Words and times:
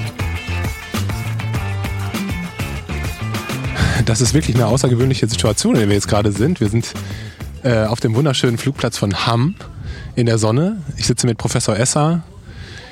Das 4.05 4.21
ist 4.21 4.35
wirklich 4.35 4.57
eine 4.57 4.67
außergewöhnliche 4.67 5.27
Situation, 5.27 5.75
in 5.75 5.81
der 5.81 5.89
wir 5.89 5.95
jetzt 5.95 6.09
gerade 6.09 6.31
sind. 6.33 6.61
Wir 6.61 6.69
sind 6.69 6.93
äh, 7.63 7.85
auf 7.85 8.01
dem 8.01 8.15
wunderschönen 8.15 8.59
Flugplatz 8.59 8.99
von 8.99 9.27
Hamm 9.27 9.55
in 10.15 10.27
der 10.27 10.39
Sonne. 10.39 10.83
Ich 10.97 11.07
sitze 11.07 11.27
mit 11.27 11.39
Professor 11.39 11.77
Esser 11.77 12.23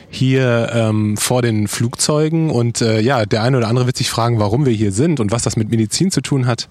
hier 0.08 0.70
ähm, 0.72 1.16
vor 1.16 1.42
den 1.42 1.68
Flugzeugen 1.68 2.50
und 2.50 2.80
äh, 2.80 3.00
ja, 3.00 3.26
der 3.26 3.42
eine 3.42 3.58
oder 3.58 3.68
andere 3.68 3.86
wird 3.86 3.96
sich 3.96 4.10
fragen, 4.10 4.40
warum 4.40 4.66
wir 4.66 4.72
hier 4.72 4.92
sind 4.92 5.20
und 5.20 5.30
was 5.30 5.44
das 5.44 5.56
mit 5.56 5.70
Medizin 5.70 6.10
zu 6.10 6.20
tun 6.20 6.46
hat. 6.46 6.68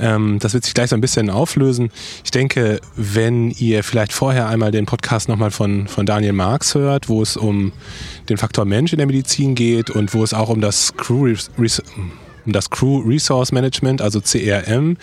Ähm, 0.00 0.38
das 0.40 0.54
wird 0.54 0.64
sich 0.64 0.74
gleich 0.74 0.90
so 0.90 0.96
ein 0.96 1.00
bisschen 1.00 1.30
auflösen. 1.30 1.90
Ich 2.24 2.30
denke, 2.30 2.80
wenn 2.96 3.50
ihr 3.50 3.84
vielleicht 3.84 4.12
vorher 4.12 4.48
einmal 4.48 4.70
den 4.70 4.86
Podcast 4.86 5.28
nochmal 5.28 5.50
von, 5.50 5.86
von 5.88 6.06
Daniel 6.06 6.32
Marx 6.32 6.74
hört, 6.74 7.08
wo 7.08 7.22
es 7.22 7.36
um 7.36 7.72
den 8.28 8.38
Faktor 8.38 8.64
Mensch 8.64 8.92
in 8.92 8.98
der 8.98 9.06
Medizin 9.06 9.54
geht 9.54 9.90
und 9.90 10.14
wo 10.14 10.24
es 10.24 10.34
auch 10.34 10.48
um 10.48 10.60
das 10.60 10.96
Crew 10.96 11.34
um 12.46 12.52
das 12.54 12.70
Crew 12.70 13.00
Resource 13.00 13.52
Management, 13.52 14.00
also 14.00 14.20
CRM, 14.20 14.96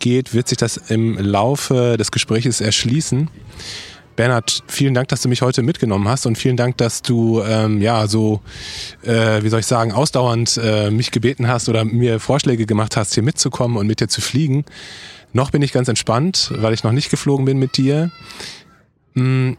geht, 0.00 0.34
wird 0.34 0.48
sich 0.48 0.58
das 0.58 0.76
im 0.76 1.16
Laufe 1.18 1.96
des 1.98 2.10
Gesprächs 2.10 2.60
erschließen. 2.60 3.30
Bernhard, 4.16 4.62
vielen 4.68 4.94
Dank, 4.94 5.08
dass 5.08 5.22
du 5.22 5.28
mich 5.28 5.42
heute 5.42 5.62
mitgenommen 5.62 6.06
hast 6.08 6.26
und 6.26 6.38
vielen 6.38 6.56
Dank, 6.56 6.76
dass 6.76 7.02
du 7.02 7.42
ähm, 7.42 7.82
ja 7.82 8.06
so, 8.06 8.40
äh, 9.02 9.42
wie 9.42 9.48
soll 9.48 9.60
ich 9.60 9.66
sagen, 9.66 9.92
ausdauernd 9.92 10.60
äh, 10.62 10.90
mich 10.90 11.10
gebeten 11.10 11.48
hast 11.48 11.68
oder 11.68 11.84
mir 11.84 12.20
Vorschläge 12.20 12.66
gemacht 12.66 12.96
hast, 12.96 13.14
hier 13.14 13.22
mitzukommen 13.22 13.76
und 13.76 13.86
mit 13.86 14.00
dir 14.00 14.08
zu 14.08 14.20
fliegen. 14.20 14.64
Noch 15.32 15.50
bin 15.50 15.62
ich 15.62 15.72
ganz 15.72 15.88
entspannt, 15.88 16.52
weil 16.56 16.74
ich 16.74 16.84
noch 16.84 16.92
nicht 16.92 17.10
geflogen 17.10 17.44
bin 17.44 17.58
mit 17.58 17.76
dir. 17.76 18.12
Hm, 19.14 19.56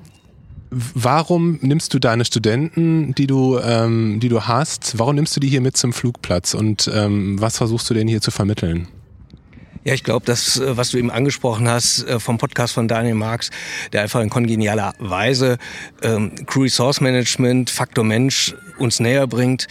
warum 0.69 1.59
nimmst 1.61 1.93
du 1.93 1.99
deine 1.99 2.23
Studenten, 2.23 3.13
die 3.13 3.27
du, 3.27 3.59
ähm, 3.59 4.19
die 4.21 4.29
du 4.29 4.43
hast, 4.43 4.97
warum 4.97 5.15
nimmst 5.15 5.35
du 5.35 5.41
die 5.41 5.49
hier 5.49 5.61
mit 5.61 5.75
zum 5.75 5.91
Flugplatz 5.91 6.53
und 6.53 6.89
ähm, 6.93 7.39
was 7.41 7.57
versuchst 7.57 7.89
du 7.89 7.93
denen 7.93 8.07
hier 8.07 8.21
zu 8.21 8.31
vermitteln? 8.31 8.87
Ja, 9.85 9.93
ich 9.93 10.03
glaube, 10.03 10.25
das, 10.25 10.59
äh, 10.59 10.75
was 10.75 10.89
du 10.89 10.97
eben 10.97 11.11
angesprochen 11.11 11.69
hast 11.69 12.07
äh, 12.07 12.19
vom 12.19 12.39
Podcast 12.39 12.73
von 12.73 12.87
Daniel 12.87 13.13
Marx, 13.13 13.51
der 13.93 14.01
einfach 14.01 14.19
in 14.19 14.31
kongenialer 14.31 14.95
Weise 14.97 15.59
ähm, 16.01 16.33
Crew 16.47 16.63
Resource 16.63 17.01
Management, 17.01 17.69
Faktor 17.69 18.03
Mensch 18.03 18.55
uns 18.79 18.99
näher 18.99 19.27
bringt, 19.27 19.67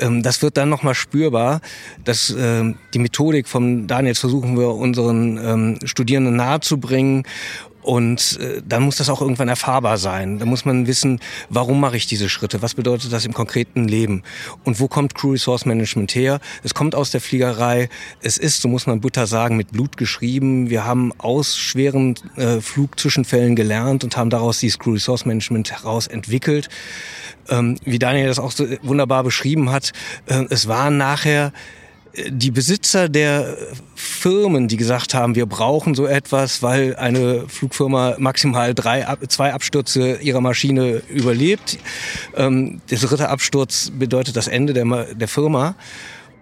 ähm, 0.00 0.22
das 0.22 0.40
wird 0.40 0.56
dann 0.56 0.70
nochmal 0.70 0.94
spürbar. 0.94 1.60
Dass, 2.02 2.34
ähm, 2.36 2.78
die 2.94 2.98
Methodik 2.98 3.46
von 3.46 3.86
Daniel 3.86 4.14
versuchen 4.14 4.58
wir 4.58 4.70
unseren 4.70 5.36
ähm, 5.36 5.78
Studierenden 5.84 6.36
nahezubringen 6.36 7.24
und 7.88 8.38
äh, 8.42 8.60
dann 8.68 8.82
muss 8.82 8.98
das 8.98 9.08
auch 9.08 9.22
irgendwann 9.22 9.48
erfahrbar 9.48 9.96
sein. 9.96 10.38
Da 10.38 10.44
muss 10.44 10.66
man 10.66 10.86
wissen, 10.86 11.20
warum 11.48 11.80
mache 11.80 11.96
ich 11.96 12.06
diese 12.06 12.28
Schritte? 12.28 12.60
Was 12.60 12.74
bedeutet 12.74 13.14
das 13.14 13.24
im 13.24 13.32
konkreten 13.32 13.88
Leben? 13.88 14.24
Und 14.64 14.78
wo 14.78 14.88
kommt 14.88 15.14
Crew 15.14 15.30
Resource 15.30 15.64
Management 15.64 16.14
her? 16.14 16.38
Es 16.62 16.74
kommt 16.74 16.94
aus 16.94 17.12
der 17.12 17.22
Fliegerei. 17.22 17.88
Es 18.20 18.36
ist, 18.36 18.60
so 18.60 18.68
muss 18.68 18.86
man 18.86 19.00
Butter 19.00 19.26
sagen, 19.26 19.56
mit 19.56 19.72
Blut 19.72 19.96
geschrieben. 19.96 20.68
Wir 20.68 20.84
haben 20.84 21.14
aus 21.16 21.56
schweren 21.56 22.14
äh, 22.36 22.60
Flugzwischenfällen 22.60 23.56
gelernt 23.56 24.04
und 24.04 24.18
haben 24.18 24.28
daraus 24.28 24.58
dieses 24.60 24.78
Crew 24.78 24.92
Resource 24.92 25.24
Management 25.24 25.72
heraus 25.72 26.08
entwickelt. 26.08 26.68
Ähm, 27.48 27.78
wie 27.86 27.98
Daniel 27.98 28.26
das 28.26 28.38
auch 28.38 28.50
so 28.50 28.66
wunderbar 28.82 29.24
beschrieben 29.24 29.70
hat, 29.70 29.92
äh, 30.26 30.44
es 30.50 30.68
waren 30.68 30.98
nachher 30.98 31.54
die 32.28 32.50
Besitzer 32.50 33.08
der 33.08 33.56
Firmen, 33.94 34.68
die 34.68 34.76
gesagt 34.76 35.14
haben, 35.14 35.34
wir 35.34 35.46
brauchen 35.46 35.94
so 35.94 36.06
etwas, 36.06 36.62
weil 36.62 36.96
eine 36.96 37.48
Flugfirma 37.48 38.16
maximal 38.18 38.74
drei, 38.74 39.06
zwei 39.28 39.52
Abstürze 39.52 40.18
ihrer 40.20 40.40
Maschine 40.40 41.02
überlebt. 41.08 41.78
Ähm, 42.36 42.80
der 42.90 42.98
dritte 42.98 43.28
Absturz 43.28 43.92
bedeutet 43.96 44.36
das 44.36 44.48
Ende 44.48 44.72
der, 44.72 44.84
der 45.14 45.28
Firma. 45.28 45.74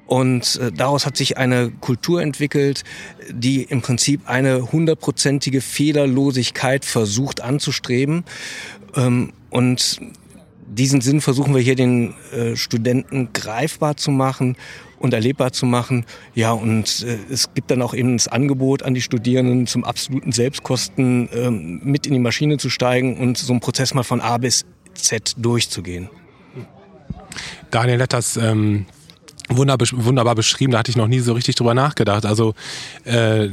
Und 0.06 0.56
äh, 0.56 0.70
daraus 0.70 1.04
hat 1.04 1.16
sich 1.16 1.36
eine 1.36 1.70
Kultur 1.81 2.22
entwickelt, 2.22 2.84
die 3.31 3.62
im 3.62 3.82
Prinzip 3.82 4.28
eine 4.28 4.70
hundertprozentige 4.70 5.60
Fehlerlosigkeit 5.60 6.84
versucht 6.84 7.41
anzustreben. 7.41 8.25
Ähm, 8.94 9.32
und 9.50 10.00
diesen 10.66 11.00
Sinn 11.00 11.21
versuchen 11.21 11.54
wir 11.54 11.60
hier 11.60 11.77
den 11.77 12.15
äh, 12.32 12.56
Studenten 12.56 13.32
greifbar 13.32 13.97
zu 13.97 14.10
machen 14.10 14.56
und 14.99 15.15
erlebbar 15.15 15.53
zu 15.53 15.66
machen. 15.66 16.04
Ja, 16.34 16.53
und 16.53 17.04
äh, 17.06 17.19
es 17.31 17.53
gibt 17.54 17.71
dann 17.71 17.82
auch 17.82 17.94
eben 17.94 18.16
das 18.16 18.28
Angebot 18.28 18.82
an 18.82 18.94
die 18.94 19.03
Studierenden 19.03 19.66
zum 19.66 19.84
absoluten 19.84 20.32
Selbstkosten 20.32 21.28
ähm, 21.32 21.81
mit 21.84 22.06
in 22.06 22.12
die 22.12 22.19
Maschine 22.19 22.59
zu 22.59 22.71
steigen 22.71 23.16
und 23.19 23.38
so 23.38 23.53
einen 23.53 23.60
Prozess 23.60 23.94
mal 23.94 24.03
von 24.03 24.21
A 24.21 24.38
bis 24.38 24.65
Z 24.94 25.34
durchzugehen. 25.38 26.09
Daniel 27.71 28.03
hat 28.03 28.12
das 28.12 28.37
ähm, 28.37 28.87
wunderbar 29.49 30.34
beschrieben, 30.34 30.73
da 30.73 30.79
hatte 30.79 30.91
ich 30.91 30.97
noch 30.97 31.07
nie 31.07 31.21
so 31.21 31.33
richtig 31.33 31.57
drüber 31.57 31.75
nachgedacht. 31.75 32.27
Also 32.27 32.55
äh, 33.05 33.49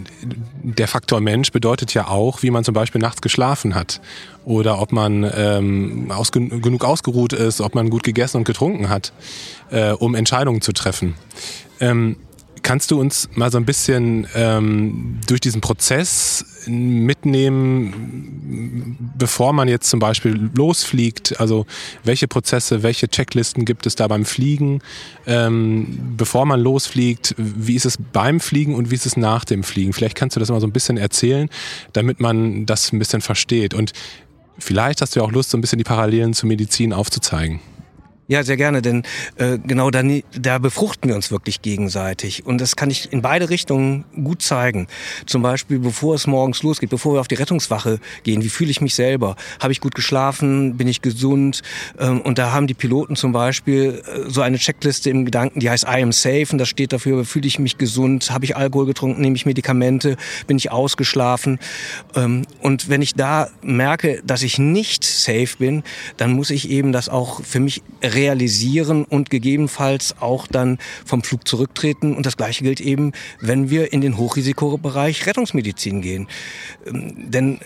der 0.64 0.88
Faktor 0.88 1.20
Mensch 1.20 1.52
bedeutet 1.52 1.94
ja 1.94 2.08
auch, 2.08 2.44
wie 2.44 2.52
man 2.52 2.64
zum 2.64 2.74
Beispiel 2.74 3.02
nachts 3.02 3.22
geschlafen 3.22 3.76
hat 3.76 4.02
oder 4.46 4.80
ob 4.80 4.92
man 4.92 5.30
ähm, 5.36 6.12
aus, 6.12 6.32
genug 6.32 6.84
ausgeruht 6.84 7.34
ist, 7.34 7.62
ob 7.62 7.76
man 7.76 7.90
gut 7.90 8.04
gegessen 8.04 8.38
und 8.38 8.44
getrunken 8.44 8.90
hat, 8.90 9.14
äh, 9.70 9.92
um 9.92 10.16
Entscheidungen 10.16 10.62
zu 10.62 10.74
treffen. 10.74 11.16
Ähm, 11.80 12.18
Kannst 12.64 12.92
du 12.92 13.00
uns 13.00 13.28
mal 13.36 13.52
so 13.52 13.58
ein 13.58 13.66
bisschen 13.66 14.26
ähm, 14.36 15.20
durch 15.28 15.42
diesen 15.42 15.60
Prozess 15.60 16.46
mitnehmen, 16.68 17.94
bevor 19.18 19.54
man 19.54 19.68
jetzt 19.68 19.90
zum 19.90 20.00
Beispiel 20.00 20.50
losfliegt? 20.56 21.40
Also 21.40 21.66
welche 22.04 22.28
Prozesse, 22.28 22.84
welche 22.84 23.08
Checklisten 23.08 23.66
gibt 23.66 23.86
es 23.86 23.96
da 23.96 24.08
beim 24.08 24.26
Fliegen? 24.26 24.82
Ähm, 25.26 26.16
bevor 26.18 26.46
man 26.46 26.60
losfliegt, 26.60 27.36
wie 27.38 27.76
ist 27.76 27.86
es 27.86 27.98
beim 27.98 28.40
Fliegen 28.40 28.76
und 28.76 28.92
wie 28.92 28.96
ist 28.96 29.06
es 29.06 29.18
nach 29.18 29.46
dem 29.46 29.64
Fliegen? 29.64 29.94
Vielleicht 29.94 30.16
kannst 30.16 30.36
du 30.36 30.40
das 30.40 30.50
mal 30.50 30.62
so 30.62 30.68
ein 30.68 30.74
bisschen 30.74 30.98
erzählen, 30.98 31.50
damit 31.94 32.20
man 32.20 32.66
das 32.66 32.92
ein 32.92 33.00
bisschen 33.00 33.22
versteht. 33.22 33.74
Und 33.74 33.94
vielleicht 34.60 35.02
hast 35.02 35.16
du 35.16 35.20
ja 35.20 35.26
auch 35.26 35.32
Lust, 35.32 35.50
so 35.50 35.58
ein 35.58 35.62
bisschen 35.62 35.78
die 35.78 35.84
Parallelen 35.84 36.34
zur 36.34 36.48
Medizin 36.48 36.94
aufzuzeigen. 36.94 37.60
Ja, 38.28 38.42
sehr 38.44 38.56
gerne, 38.56 38.82
denn 38.82 39.04
äh, 39.36 39.58
genau 39.58 39.92
da, 39.92 40.02
da 40.40 40.58
befruchten 40.58 41.10
wir 41.10 41.16
uns 41.16 41.30
wirklich 41.30 41.62
gegenseitig. 41.62 42.46
Und 42.46 42.62
das 42.62 42.78
kann 42.78 42.90
ich 42.90 43.12
in 43.12 43.22
beide 43.22 43.50
Richtungen 43.50 44.06
gut 44.24 44.42
zeigen. 44.42 44.88
Zum 45.26 45.42
Beispiel, 45.42 45.80
bevor 45.80 46.16
es 46.16 46.26
morgens 46.26 46.64
losgeht, 46.64 46.90
bevor 46.90 47.16
wir 47.16 47.20
auf 47.20 47.28
die 47.28 47.36
Rettungswache 47.36 48.00
gehen, 48.24 48.42
wie 48.42 48.50
fühle 48.50 48.72
ich 48.72 48.80
mich 48.80 48.96
selber? 48.96 49.36
Habe 49.60 49.74
ich 49.74 49.82
gut 49.82 49.94
geschlafen? 49.94 50.78
Bin 50.78 50.88
ich 50.88 51.02
gesund? 51.02 51.64
Ähm, 52.00 52.22
und 52.22 52.38
da 52.38 52.54
haben 52.54 52.68
die 52.68 52.74
Piloten 52.74 53.18
zum 53.18 53.34
Beispiel 53.34 54.02
äh, 54.08 54.30
so 54.30 54.40
eine 54.40 54.58
Checkliste 54.58 55.10
im 55.10 55.26
Gedanken, 55.26 55.60
die 55.60 55.70
heißt 55.70 55.84
I 55.84 56.02
am 56.02 56.14
safe 56.14 56.48
und 56.54 56.60
das 56.60 56.70
steht 56.70 56.94
dafür, 56.94 57.26
fühle 57.26 57.48
ich 57.48 57.60
mich 57.60 57.78
gesund? 57.78 58.32
Habe 58.32 58.46
ich 58.46 58.56
Alkohol 58.56 58.86
getrunken? 58.86 59.20
Nehme 59.20 59.36
ich 59.36 59.46
Medikamente? 59.46 60.16
Bin 60.48 60.56
ich 60.56 60.72
ausgeschlafen? 60.72 61.60
Ähm, 62.16 62.44
und 62.62 62.88
wenn 62.88 63.02
ich 63.02 63.16
da 63.16 63.50
merke, 63.62 64.22
dass 64.26 64.44
ich 64.44 64.60
nicht 64.60 65.04
safe 65.04 65.58
bin, 65.60 65.84
dann 66.16 66.32
muss 66.32 66.52
ich 66.52 66.70
eben 66.70 66.94
das 66.94 67.10
auch 67.10 67.44
für 67.44 67.60
mich 67.60 67.82
realisieren 68.14 69.06
und 69.06 69.30
gegebenenfalls 69.30 70.16
auch 70.20 70.48
dann 70.48 70.78
vom 71.06 71.24
Flug 71.24 71.48
zurücktreten. 71.48 72.16
Und 72.16 72.26
das 72.26 72.38
Gleiche 72.38 72.64
gilt 72.64 72.82
eben, 72.82 73.12
wenn 73.40 73.70
wir 73.70 73.94
in 73.94 74.02
den 74.02 74.18
Hochrisikobereich 74.18 75.26
Rettungsmedizin 75.26 76.02
gehen. 76.02 76.28
Ähm, 76.86 77.32
denn 77.32 77.56
äh, 77.58 77.60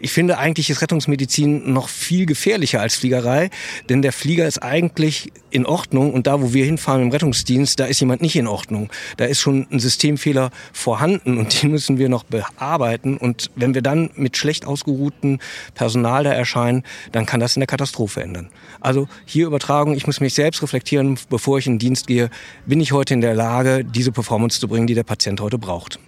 ich 0.00 0.12
finde 0.12 0.38
eigentlich 0.38 0.70
ist 0.70 0.82
Rettungsmedizin 0.82 1.72
noch 1.72 1.88
viel 1.88 2.26
gefährlicher 2.26 2.80
als 2.80 2.96
Fliegerei, 2.96 3.50
denn 3.88 4.02
der 4.02 4.12
Flieger 4.12 4.46
ist 4.46 4.62
eigentlich 4.62 5.32
in 5.50 5.66
Ordnung 5.66 6.12
und 6.12 6.26
da, 6.26 6.40
wo 6.40 6.52
wir 6.52 6.64
hinfahren 6.64 7.02
im 7.02 7.10
Rettungsdienst, 7.10 7.80
da 7.80 7.86
ist 7.86 8.00
jemand 8.00 8.22
nicht 8.22 8.36
in 8.36 8.46
Ordnung. 8.46 8.90
Da 9.16 9.24
ist 9.24 9.40
schon 9.40 9.66
ein 9.70 9.78
Systemfehler 9.78 10.50
vorhanden 10.72 11.38
und 11.38 11.62
den 11.62 11.70
müssen 11.70 11.98
wir 11.98 12.08
noch 12.08 12.24
bearbeiten 12.24 13.16
und 13.16 13.50
wenn 13.56 13.74
wir 13.74 13.82
dann 13.82 14.10
mit 14.14 14.36
schlecht 14.36 14.66
ausgeruhtem 14.66 15.38
Personal 15.74 16.24
da 16.24 16.32
erscheinen, 16.32 16.84
dann 17.12 17.26
kann 17.26 17.40
das 17.40 17.56
in 17.56 17.60
der 17.60 17.66
Katastrophe 17.66 18.22
ändern. 18.22 18.50
Also 18.80 19.08
hier 19.24 19.46
Übertragung, 19.46 19.94
ich 19.94 20.06
muss 20.06 20.20
mich 20.20 20.34
selbst 20.34 20.62
reflektieren, 20.62 21.18
bevor 21.28 21.58
ich 21.58 21.66
in 21.66 21.74
den 21.74 21.78
Dienst 21.80 22.06
gehe, 22.06 22.30
bin 22.66 22.80
ich 22.80 22.92
heute 22.92 23.14
in 23.14 23.20
der 23.20 23.34
Lage, 23.34 23.84
diese 23.84 24.12
Performance 24.12 24.60
zu 24.60 24.68
bringen, 24.68 24.86
die 24.86 24.94
der 24.94 25.04
Patient 25.04 25.40
heute 25.40 25.58
braucht. 25.58 25.98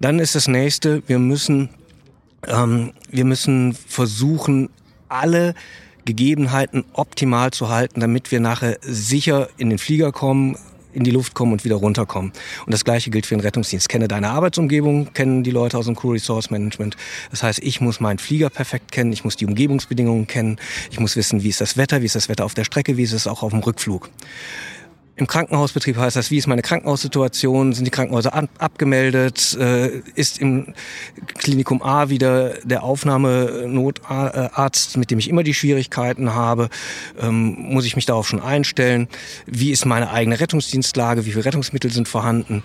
Dann 0.00 0.18
ist 0.18 0.34
das 0.34 0.48
nächste, 0.48 1.02
wir 1.06 1.18
müssen 1.18 1.68
ähm, 2.46 2.92
wir 3.10 3.24
müssen 3.24 3.74
versuchen, 3.74 4.70
alle 5.08 5.54
Gegebenheiten 6.04 6.84
optimal 6.92 7.50
zu 7.50 7.68
halten, 7.68 8.00
damit 8.00 8.30
wir 8.30 8.40
nachher 8.40 8.78
sicher 8.82 9.48
in 9.58 9.70
den 9.70 9.78
Flieger 9.78 10.12
kommen, 10.12 10.56
in 10.92 11.04
die 11.04 11.10
Luft 11.10 11.34
kommen 11.34 11.52
und 11.52 11.64
wieder 11.64 11.76
runterkommen. 11.76 12.32
Und 12.66 12.72
das 12.72 12.84
Gleiche 12.84 13.10
gilt 13.10 13.26
für 13.26 13.34
den 13.34 13.40
Rettungsdienst. 13.40 13.88
Kenne 13.88 14.08
deine 14.08 14.30
Arbeitsumgebung, 14.30 15.12
kennen 15.12 15.44
die 15.44 15.50
Leute 15.50 15.78
aus 15.78 15.86
dem 15.86 15.94
Crew 15.94 16.12
Resource 16.12 16.50
Management. 16.50 16.96
Das 17.30 17.42
heißt, 17.42 17.60
ich 17.60 17.80
muss 17.80 18.00
meinen 18.00 18.18
Flieger 18.18 18.50
perfekt 18.50 18.90
kennen, 18.92 19.12
ich 19.12 19.24
muss 19.24 19.36
die 19.36 19.46
Umgebungsbedingungen 19.46 20.26
kennen, 20.26 20.58
ich 20.90 21.00
muss 21.00 21.16
wissen, 21.16 21.42
wie 21.42 21.48
ist 21.48 21.60
das 21.60 21.76
Wetter, 21.76 22.02
wie 22.02 22.06
ist 22.06 22.16
das 22.16 22.28
Wetter 22.28 22.44
auf 22.44 22.54
der 22.54 22.64
Strecke, 22.64 22.96
wie 22.96 23.02
ist 23.02 23.12
es 23.12 23.26
auch 23.26 23.42
auf 23.42 23.50
dem 23.52 23.60
Rückflug. 23.60 24.10
Im 25.20 25.26
Krankenhausbetrieb 25.26 25.98
heißt 25.98 26.16
das, 26.16 26.30
wie 26.30 26.38
ist 26.38 26.46
meine 26.46 26.62
Krankenhaussituation? 26.62 27.74
Sind 27.74 27.84
die 27.84 27.90
Krankenhäuser 27.90 28.32
ab 28.32 28.48
abgemeldet? 28.56 29.54
Äh, 29.60 30.00
ist 30.14 30.38
im 30.38 30.72
Klinikum 31.36 31.82
A 31.82 32.08
wieder 32.08 32.54
der 32.64 32.82
Aufnahmenotarzt, 32.82 34.96
mit 34.96 35.10
dem 35.10 35.18
ich 35.18 35.28
immer 35.28 35.42
die 35.42 35.52
Schwierigkeiten 35.52 36.34
habe? 36.34 36.70
Ähm, 37.20 37.54
muss 37.58 37.84
ich 37.84 37.96
mich 37.96 38.06
darauf 38.06 38.26
schon 38.26 38.40
einstellen? 38.40 39.08
Wie 39.44 39.72
ist 39.72 39.84
meine 39.84 40.10
eigene 40.10 40.40
Rettungsdienstlage? 40.40 41.26
Wie 41.26 41.32
viele 41.32 41.44
Rettungsmittel 41.44 41.90
sind 41.90 42.08
vorhanden? 42.08 42.62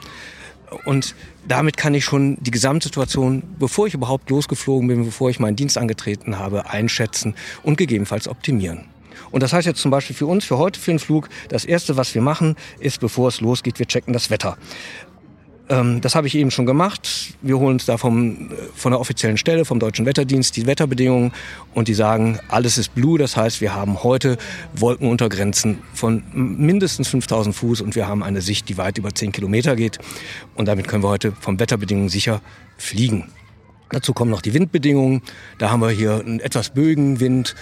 Und 0.85 1.13
damit 1.45 1.75
kann 1.75 1.93
ich 1.93 2.05
schon 2.05 2.37
die 2.39 2.51
Gesamtsituation, 2.51 3.43
bevor 3.59 3.87
ich 3.87 3.95
überhaupt 3.95 4.29
losgeflogen 4.29 4.87
bin, 4.87 5.03
bevor 5.03 5.29
ich 5.29 5.41
meinen 5.41 5.57
Dienst 5.57 5.77
angetreten 5.77 6.39
habe, 6.39 6.69
einschätzen 6.69 7.35
und 7.63 7.77
gegebenenfalls 7.77 8.29
optimieren. 8.29 8.85
Und 9.31 9.43
das 9.43 9.53
heißt 9.53 9.67
jetzt 9.67 9.81
zum 9.81 9.91
Beispiel 9.91 10.15
für 10.15 10.27
uns, 10.27 10.45
für 10.45 10.57
heute, 10.57 10.79
für 10.79 10.91
den 10.91 10.99
Flug, 10.99 11.29
das 11.49 11.65
Erste, 11.65 11.97
was 11.97 12.13
wir 12.15 12.21
machen, 12.21 12.55
ist, 12.79 12.99
bevor 12.99 13.29
es 13.29 13.41
losgeht, 13.41 13.79
wir 13.79 13.87
checken 13.87 14.13
das 14.13 14.29
Wetter. 14.29 14.57
Ähm, 15.67 16.01
das 16.01 16.15
habe 16.15 16.27
ich 16.27 16.35
eben 16.35 16.51
schon 16.51 16.65
gemacht. 16.65 17.33
Wir 17.41 17.57
holen 17.57 17.73
uns 17.73 17.85
da 17.85 17.97
vom, 17.97 18.51
von 18.75 18.91
der 18.91 18.99
offiziellen 18.99 19.37
Stelle, 19.37 19.65
vom 19.65 19.79
Deutschen 19.79 20.05
Wetterdienst, 20.05 20.55
die 20.55 20.67
Wetterbedingungen 20.67 21.31
und 21.73 21.87
die 21.87 21.93
sagen, 21.93 22.39
alles 22.49 22.77
ist 22.77 22.93
blue. 22.93 23.17
Das 23.17 23.35
heißt, 23.35 23.61
wir 23.61 23.73
haben 23.73 24.03
heute 24.03 24.37
Wolkenuntergrenzen 24.75 25.79
von 25.93 26.23
mindestens 26.33 27.07
5000 27.07 27.55
Fuß 27.55 27.81
und 27.81 27.95
wir 27.95 28.07
haben 28.07 28.21
eine 28.21 28.41
Sicht, 28.41 28.69
die 28.69 28.77
weit 28.77 28.97
über 28.97 29.13
10 29.13 29.31
Kilometer 29.31 29.75
geht. 29.75 29.97
Und 30.55 30.67
damit 30.67 30.87
können 30.87 31.03
wir 31.03 31.09
heute 31.09 31.31
vom 31.39 31.59
Wetterbedingungen 31.59 32.09
sicher 32.09 32.41
fliegen. 32.77 33.31
Dazu 33.89 34.13
kommen 34.13 34.31
noch 34.31 34.41
die 34.41 34.53
Windbedingungen. 34.53 35.21
Da 35.57 35.71
haben 35.71 35.79
wir 35.79 35.89
hier 35.89 36.19
einen 36.19 36.39
etwas 36.39 36.71
böigen 36.71 37.19
Wind, 37.19 37.55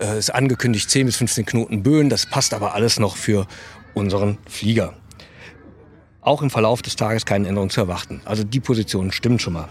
äh, 0.00 0.18
ist 0.18 0.30
angekündigt 0.30 0.90
10 0.90 1.06
bis 1.06 1.16
15 1.16 1.46
Knoten 1.46 1.82
Böen. 1.82 2.08
Das 2.08 2.26
passt 2.26 2.54
aber 2.54 2.74
alles 2.74 2.98
noch 2.98 3.16
für 3.16 3.46
unseren 3.94 4.38
Flieger. 4.48 4.94
Auch 6.20 6.42
im 6.42 6.50
Verlauf 6.50 6.82
des 6.82 6.96
Tages 6.96 7.24
keine 7.24 7.48
Änderung 7.48 7.70
zu 7.70 7.80
erwarten. 7.80 8.20
Also 8.24 8.44
die 8.44 8.60
Position 8.60 9.12
stimmt 9.12 9.40
schon 9.40 9.54
mal. 9.54 9.68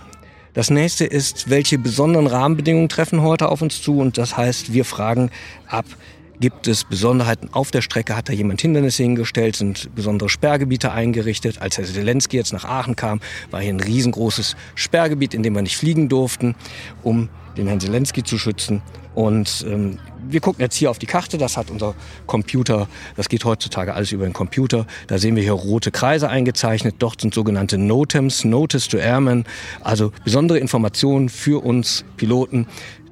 Das 0.53 0.69
nächste 0.71 1.05
ist, 1.05 1.49
welche 1.49 1.77
besonderen 1.77 2.27
Rahmenbedingungen 2.27 2.89
treffen 2.89 3.21
heute 3.21 3.49
auf 3.49 3.61
uns 3.61 3.81
zu? 3.81 3.99
Und 3.99 4.17
das 4.17 4.35
heißt, 4.35 4.73
wir 4.73 4.83
fragen 4.83 5.29
ab, 5.67 5.85
Gibt 6.41 6.69
es 6.69 6.85
Besonderheiten 6.85 7.49
auf 7.51 7.69
der 7.69 7.81
Strecke? 7.81 8.15
Hat 8.15 8.29
da 8.29 8.33
jemand 8.33 8.61
Hindernisse 8.61 9.03
hingestellt? 9.03 9.57
Sind 9.57 9.93
besondere 9.93 10.29
Sperrgebiete 10.29 10.89
eingerichtet? 10.89 11.61
Als 11.61 11.77
Herr 11.77 11.83
Zelensky 11.83 12.37
jetzt 12.37 12.53
nach 12.53 12.63
Aachen 12.63 12.95
kam, 12.95 13.19
war 13.51 13.59
hier 13.59 13.73
ein 13.73 13.81
riesengroßes 13.81 14.55
Sperrgebiet, 14.73 15.33
in 15.33 15.43
dem 15.43 15.53
wir 15.53 15.61
nicht 15.61 15.75
fliegen 15.75 16.07
durften, 16.07 16.55
um 17.03 17.27
den 17.57 17.67
Herrn 17.67 17.81
Zelensky 17.81 18.23
zu 18.23 18.37
schützen. 18.37 18.81
Und 19.15 19.65
ähm, 19.67 19.99
wir 20.29 20.39
gucken 20.39 20.61
jetzt 20.61 20.75
hier 20.75 20.89
auf 20.89 20.97
die 20.97 21.07
Karte, 21.07 21.37
das 21.37 21.57
hat 21.57 21.69
unser 21.69 21.93
Computer, 22.25 22.87
das 23.17 23.27
geht 23.27 23.43
heutzutage 23.43 23.93
alles 23.93 24.13
über 24.13 24.23
den 24.23 24.31
Computer. 24.31 24.85
Da 25.07 25.17
sehen 25.17 25.35
wir 25.35 25.43
hier 25.43 25.51
rote 25.51 25.91
Kreise 25.91 26.29
eingezeichnet. 26.29 26.95
Dort 26.99 27.19
sind 27.19 27.33
sogenannte 27.33 27.77
NOTAMs, 27.77 28.45
Notice 28.45 28.87
to 28.87 28.97
Airmen, 28.97 29.43
also 29.81 30.13
besondere 30.23 30.59
Informationen 30.59 31.27
für 31.27 31.61
uns 31.65 32.05
Piloten, 32.15 32.65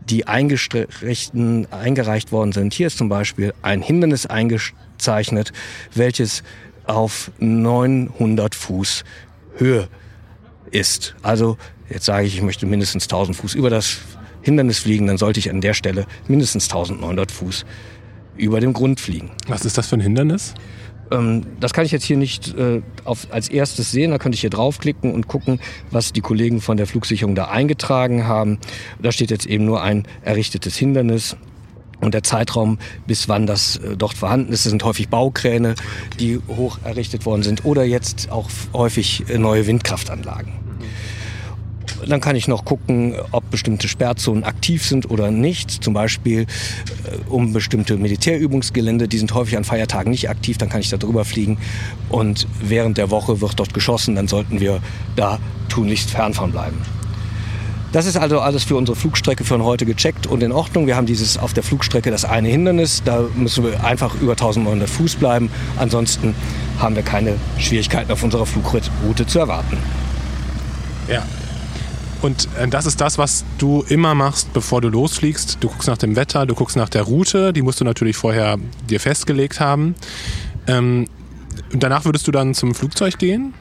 die 0.09 0.27
eingereicht 0.27 2.31
worden 2.31 2.51
sind. 2.51 2.73
Hier 2.73 2.87
ist 2.87 2.97
zum 2.97 3.09
Beispiel 3.09 3.53
ein 3.61 3.81
Hindernis 3.81 4.25
eingezeichnet, 4.25 5.51
welches 5.93 6.43
auf 6.85 7.31
900 7.39 8.55
Fuß 8.55 9.03
Höhe 9.57 9.87
ist. 10.71 11.15
Also 11.21 11.57
jetzt 11.89 12.05
sage 12.05 12.25
ich, 12.25 12.35
ich 12.35 12.41
möchte 12.41 12.65
mindestens 12.65 13.05
1000 13.05 13.37
Fuß 13.37 13.55
über 13.55 13.69
das 13.69 13.97
Hindernis 14.41 14.79
fliegen, 14.79 15.07
dann 15.07 15.17
sollte 15.17 15.39
ich 15.39 15.49
an 15.49 15.61
der 15.61 15.73
Stelle 15.73 16.05
mindestens 16.27 16.65
1900 16.65 17.31
Fuß 17.31 17.65
über 18.37 18.59
dem 18.59 18.73
Grund 18.73 18.99
fliegen. 18.99 19.31
Was 19.47 19.65
ist 19.65 19.77
das 19.77 19.87
für 19.87 19.97
ein 19.97 20.01
Hindernis? 20.01 20.53
Ähm, 21.11 21.45
das 21.59 21.73
kann 21.73 21.85
ich 21.85 21.91
jetzt 21.91 22.03
hier 22.03 22.17
nicht 22.17 22.55
äh, 22.57 22.81
auf, 23.03 23.27
als 23.31 23.49
erstes 23.49 23.91
sehen. 23.91 24.11
Da 24.11 24.17
könnte 24.17 24.35
ich 24.35 24.41
hier 24.41 24.49
draufklicken 24.49 25.13
und 25.13 25.27
gucken, 25.27 25.59
was 25.91 26.13
die 26.13 26.21
Kollegen 26.21 26.61
von 26.61 26.77
der 26.77 26.87
Flugsicherung 26.87 27.35
da 27.35 27.45
eingetragen 27.45 28.27
haben. 28.27 28.59
Da 29.01 29.11
steht 29.11 29.31
jetzt 29.31 29.45
eben 29.45 29.65
nur 29.65 29.81
ein 29.81 30.03
errichtetes 30.23 30.75
Hindernis. 30.75 31.37
Und 31.99 32.13
der 32.13 32.21
Zeitraum, 32.21 32.77
bis 33.07 33.27
wann 33.27 33.47
das 33.47 33.77
äh, 33.77 33.97
dort 33.97 34.13
vorhanden 34.13 34.53
ist, 34.53 34.65
das 34.65 34.69
sind 34.69 34.83
häufig 34.83 35.09
Baukräne, 35.09 35.75
die 36.19 36.39
hoch 36.47 36.77
errichtet 36.83 37.25
worden 37.25 37.41
sind 37.41 37.65
oder 37.65 37.83
jetzt 37.83 38.31
auch 38.31 38.49
häufig 38.73 39.23
äh, 39.29 39.37
neue 39.37 39.65
Windkraftanlagen. 39.65 40.66
Dann 42.07 42.21
kann 42.21 42.35
ich 42.35 42.47
noch 42.47 42.63
gucken, 42.65 43.15
ob 43.31 43.49
bestimmte 43.51 43.87
Sperrzonen 43.87 44.43
aktiv 44.43 44.85
sind 44.85 45.09
oder 45.09 45.31
nicht. 45.31 45.83
Zum 45.83 45.93
Beispiel 45.93 46.41
äh, 46.41 46.45
um 47.29 47.53
bestimmte 47.53 47.97
Militärübungsgelände, 47.97 49.07
die 49.07 49.17
sind 49.17 49.33
häufig 49.33 49.57
an 49.57 49.63
Feiertagen 49.63 50.11
nicht 50.11 50.29
aktiv, 50.29 50.57
dann 50.57 50.69
kann 50.69 50.81
ich 50.81 50.89
da 50.89 50.97
drüber 50.97 51.25
fliegen. 51.25 51.57
Und 52.09 52.47
während 52.61 52.97
der 52.97 53.11
Woche 53.11 53.41
wird 53.41 53.59
dort 53.59 53.73
geschossen, 53.73 54.15
dann 54.15 54.27
sollten 54.27 54.59
wir 54.59 54.79
da 55.15 55.39
tunlichst 55.69 56.09
fern 56.11 56.33
von 56.33 56.51
bleiben. 56.51 56.77
Das 57.93 58.05
ist 58.05 58.17
also 58.17 58.41
alles 58.41 58.65
für 58.65 58.75
unsere 58.75 58.97
Flugstrecke 58.97 59.45
von 59.45 59.63
heute 59.63 59.85
gecheckt 59.85 60.27
und 60.27 60.43
in 60.43 60.51
Ordnung. 60.51 60.87
Wir 60.87 60.97
haben 60.97 61.05
dieses 61.05 61.37
auf 61.37 61.53
der 61.53 61.63
Flugstrecke 61.63 62.11
das 62.11 62.25
eine 62.25 62.49
Hindernis. 62.49 63.01
Da 63.03 63.23
müssen 63.35 63.63
wir 63.63 63.83
einfach 63.83 64.13
über 64.21 64.33
1900 64.33 64.89
Fuß 64.89 65.15
bleiben. 65.15 65.49
Ansonsten 65.77 66.35
haben 66.79 66.95
wir 66.95 67.03
keine 67.03 67.35
Schwierigkeiten 67.57 68.11
auf 68.11 68.23
unserer 68.23 68.45
Flugroute 68.45 69.25
zu 69.25 69.39
erwarten. 69.39 69.77
Ja, 71.07 71.23
und 72.21 72.47
äh, 72.59 72.67
das 72.67 72.85
ist 72.85 73.01
das, 73.01 73.17
was 73.17 73.45
du 73.57 73.83
immer 73.87 74.15
machst, 74.15 74.53
bevor 74.53 74.81
du 74.81 74.89
losfliegst. 74.89 75.57
Du 75.59 75.69
guckst 75.69 75.87
nach 75.87 75.97
dem 75.97 76.15
Wetter, 76.15 76.45
du 76.45 76.55
guckst 76.55 76.75
nach 76.75 76.89
der 76.89 77.03
Route, 77.03 77.53
die 77.53 77.61
musst 77.61 77.79
du 77.79 77.85
natürlich 77.85 78.17
vorher 78.17 78.57
dir 78.89 78.99
festgelegt 78.99 79.59
haben. 79.59 79.95
Ähm, 80.67 81.07
danach 81.71 82.05
würdest 82.05 82.27
du 82.27 82.31
dann 82.31 82.53
zum 82.53 82.75
Flugzeug 82.75 83.17
gehen? 83.17 83.53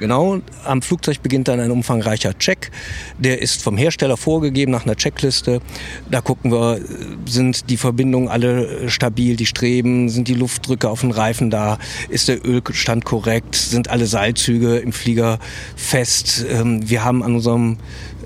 Genau, 0.00 0.40
am 0.64 0.80
Flugzeug 0.80 1.22
beginnt 1.22 1.48
dann 1.48 1.58
ein 1.58 1.72
umfangreicher 1.72 2.38
Check. 2.38 2.70
Der 3.18 3.42
ist 3.42 3.62
vom 3.62 3.76
Hersteller 3.76 4.16
vorgegeben 4.16 4.70
nach 4.70 4.84
einer 4.84 4.94
Checkliste. 4.94 5.60
Da 6.08 6.20
gucken 6.20 6.52
wir, 6.52 6.80
sind 7.26 7.68
die 7.68 7.76
Verbindungen 7.76 8.28
alle 8.28 8.88
stabil, 8.88 9.34
die 9.34 9.46
Streben, 9.46 10.08
sind 10.08 10.28
die 10.28 10.34
Luftdrücke 10.34 10.88
auf 10.88 11.00
den 11.00 11.10
Reifen 11.10 11.50
da, 11.50 11.78
ist 12.08 12.28
der 12.28 12.46
Ölstand 12.46 13.04
korrekt, 13.04 13.56
sind 13.56 13.90
alle 13.90 14.06
Seilzüge 14.06 14.76
im 14.76 14.92
Flieger 14.92 15.40
fest. 15.74 16.46
Ähm, 16.48 16.88
wir 16.88 17.04
haben 17.04 17.24
an 17.24 17.34
unserem 17.34 17.78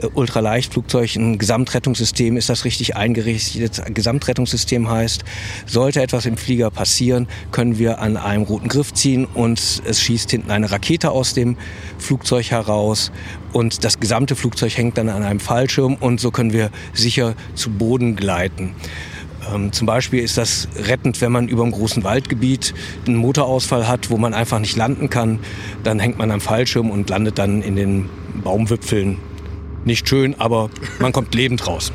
äh, 0.03 0.07
Ultraleichtflugzeug 0.07 1.17
ein 1.17 1.39
Gesamtrettungssystem, 1.39 2.37
ist 2.37 2.51
das 2.51 2.67
richtig 2.67 2.97
eingerichtet? 2.97 3.83
Gesamtrettungssystem 3.95 4.91
heißt, 4.91 5.25
sollte 5.67 6.03
etwas 6.03 6.27
im 6.27 6.37
Flieger 6.37 6.71
passieren, 6.71 7.29
können 7.51 7.79
wir 7.79 8.01
an 8.01 8.19
einem 8.19 8.43
roten 8.43 8.69
Griff 8.69 8.93
ziehen 8.93 9.25
und 9.25 9.83
es 9.87 10.01
schießt 10.03 10.31
hinten 10.31 10.51
eine 10.51 10.71
Rakete 10.71 11.11
aus 11.11 11.33
dem 11.33 11.57
Flugzeug 11.99 12.51
heraus 12.51 13.13
und 13.53 13.85
das 13.85 14.01
gesamte 14.01 14.37
Flugzeug 14.37 14.77
hängt 14.77 14.99
dann 14.99 15.09
an 15.09 15.23
einem 15.23 15.41
Fallschirm 15.41 15.95
und 15.95 16.21
so 16.21 16.31
können 16.31 16.53
wir 16.53 16.71
sicher 16.93 17.35
zu 17.55 17.71
Boden 17.71 18.17
gleiten. 18.17 18.75
Ähm, 19.53 19.73
zum 19.73 19.87
Beispiel 19.87 20.23
ist 20.23 20.39
das 20.39 20.69
rettend, 20.77 21.21
wenn 21.21 21.33
man 21.33 21.49
über 21.49 21.63
einem 21.63 21.73
großen 21.73 22.05
Waldgebiet 22.05 22.75
einen 23.07 23.17
Motorausfall 23.17 23.89
hat, 23.89 24.11
wo 24.11 24.17
man 24.17 24.35
einfach 24.35 24.59
nicht 24.59 24.77
landen 24.77 25.11
kann. 25.11 25.41
Dann 25.83 25.99
hängt 25.99 26.19
man 26.19 26.31
am 26.31 26.41
Fallschirm 26.41 26.91
und 26.91 27.11
landet 27.11 27.39
dann 27.39 27.63
in 27.63 27.77
den 27.77 28.09
Baumwipfeln 28.43 29.19
nicht 29.85 30.09
schön, 30.09 30.39
aber 30.39 30.71
man 31.01 31.13
kommt 31.13 31.35
lebend 31.35 31.67
raus. 31.67 31.93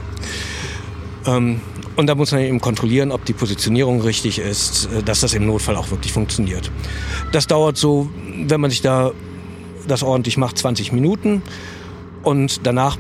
Ähm, 1.26 1.62
und 1.96 2.06
da 2.08 2.16
muss 2.16 2.32
man 2.32 2.42
eben 2.42 2.62
kontrollieren, 2.62 3.12
ob 3.12 3.26
die 3.26 3.34
Positionierung 3.34 4.02
richtig 4.02 4.40
ist, 4.40 4.90
äh, 4.94 5.04
dass 5.04 5.22
das 5.22 5.34
im 5.34 5.46
Notfall 5.46 5.76
auch 5.76 5.90
wirklich 5.90 6.12
funktioniert. 6.12 6.72
Das 7.32 7.48
dauert 7.48 7.78
so, 7.78 8.10
wenn 8.46 8.62
man 8.62 8.70
sich 8.70 8.82
da 8.82 9.12
das 9.88 10.04
ordentlich 10.04 10.38
macht, 10.38 10.58
20 10.58 10.92
Minuten. 10.92 11.42
Und 12.24 12.68
danach 12.68 12.98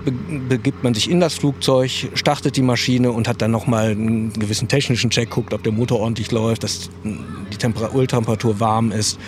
begibt 0.47 0.83
man 0.83 0.93
sich 0.93 1.09
in 1.09 1.19
das 1.19 1.33
Flugzeug, 1.33 1.91
startet 2.13 2.55
die 2.55 2.61
Maschine 2.61 3.11
und 3.11 3.27
hat 3.27 3.41
dann 3.41 3.51
nochmal 3.51 3.91
einen 3.91 4.31
gewissen 4.31 4.67
technischen 4.67 5.09
Check, 5.09 5.31
guckt, 5.31 5.53
ob 5.53 5.63
der 5.63 5.73
Motor 5.73 5.99
ordentlich 5.99 6.31
läuft, 6.31 6.63
dass 6.63 6.89
die 7.03 7.57
Öltemperatur 7.93 8.59
warm 8.59 8.91
ist, 8.91 9.19